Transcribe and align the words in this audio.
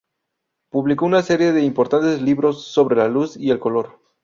Publicó 0.71 1.05
una 1.05 1.21
serie 1.21 1.51
de 1.51 1.61
importantes 1.61 2.23
libros 2.23 2.65
sobre 2.65 2.95
la 2.95 3.07
luz 3.07 3.37
y 3.37 3.51
el 3.51 3.59
color. 3.59 3.99